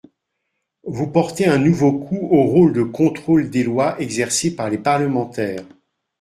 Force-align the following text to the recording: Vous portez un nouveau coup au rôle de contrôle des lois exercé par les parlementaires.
Vous 0.87 1.05
portez 1.11 1.45
un 1.45 1.59
nouveau 1.59 1.91
coup 1.93 2.27
au 2.31 2.41
rôle 2.47 2.73
de 2.73 2.81
contrôle 2.81 3.51
des 3.51 3.63
lois 3.63 4.01
exercé 4.01 4.55
par 4.55 4.67
les 4.67 4.79
parlementaires. 4.79 5.63